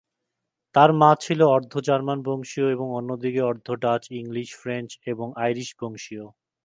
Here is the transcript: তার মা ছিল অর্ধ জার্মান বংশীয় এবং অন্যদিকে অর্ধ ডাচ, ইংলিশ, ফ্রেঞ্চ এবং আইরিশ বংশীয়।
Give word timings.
তার 0.75 0.89
মা 0.93 1.11
ছিল 1.21 1.39
অর্ধ 1.55 1.73
জার্মান 1.87 2.19
বংশীয় 2.25 2.67
এবং 2.71 2.87
অন্যদিকে 2.93 3.41
অর্ধ 3.41 3.67
ডাচ, 3.83 4.03
ইংলিশ, 4.13 4.49
ফ্রেঞ্চ 4.61 4.89
এবং 5.05 5.27
আইরিশ 5.37 5.69
বংশীয়। 5.79 6.25